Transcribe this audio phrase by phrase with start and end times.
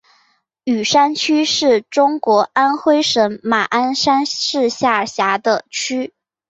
[0.63, 6.11] 雨山区是中国安徽省马鞍山市下辖的区。